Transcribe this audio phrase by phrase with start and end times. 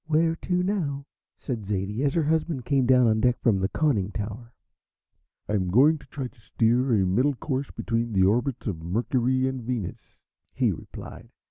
[0.07, 1.05] "Where to now?"
[1.37, 4.51] said Zaidie, as her husband came down on deck from the conning tower.
[5.47, 9.47] "I am going to try to steer a middle course between the orbits of Mercury
[9.47, 10.17] and Venus,"
[10.55, 11.29] he replied.